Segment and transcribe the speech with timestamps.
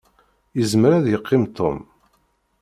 [0.61, 1.77] Izmer ad yeqqim Tom.